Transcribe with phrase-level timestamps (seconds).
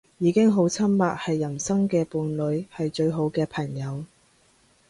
[0.17, 4.03] 已經好親密，係人生嘅伴侶，係最好嘅朋友